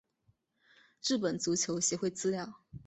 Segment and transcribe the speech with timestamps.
[1.03, 2.51] 日本足球协会资料